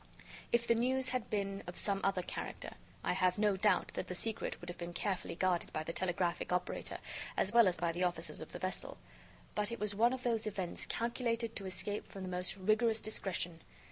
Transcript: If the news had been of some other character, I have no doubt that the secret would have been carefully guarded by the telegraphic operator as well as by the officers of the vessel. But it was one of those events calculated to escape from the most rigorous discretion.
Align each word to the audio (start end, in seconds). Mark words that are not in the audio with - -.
If 0.51 0.65
the 0.67 0.73
news 0.73 1.09
had 1.09 1.29
been 1.29 1.61
of 1.67 1.77
some 1.77 2.01
other 2.03 2.23
character, 2.23 2.73
I 3.03 3.13
have 3.13 3.37
no 3.37 3.55
doubt 3.55 3.89
that 3.93 4.07
the 4.07 4.15
secret 4.15 4.59
would 4.59 4.67
have 4.67 4.79
been 4.79 4.93
carefully 4.95 5.35
guarded 5.35 5.71
by 5.73 5.83
the 5.83 5.93
telegraphic 5.93 6.51
operator 6.51 6.97
as 7.37 7.51
well 7.53 7.67
as 7.67 7.77
by 7.77 7.91
the 7.91 8.03
officers 8.03 8.41
of 8.41 8.51
the 8.51 8.57
vessel. 8.57 8.97
But 9.53 9.71
it 9.71 9.79
was 9.79 9.93
one 9.93 10.11
of 10.13 10.23
those 10.23 10.47
events 10.47 10.87
calculated 10.87 11.55
to 11.55 11.67
escape 11.67 12.07
from 12.11 12.23
the 12.23 12.29
most 12.29 12.57
rigorous 12.57 12.99
discretion. 12.99 13.61